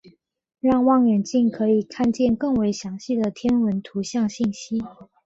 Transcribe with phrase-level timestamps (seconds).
[0.59, 4.79] 让望远镜可以看见更为详细的天文图像信息。